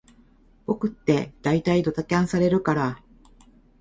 [0.65, 3.03] 僕ってだいたいドタキャンされるから